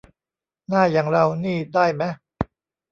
[0.67, 2.13] หน้าอย่างเรานี่ได้แมะ